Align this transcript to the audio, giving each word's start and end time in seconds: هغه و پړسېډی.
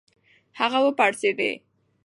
هغه 0.59 0.79
و 0.85 0.89
پړسېډی. 0.99 1.51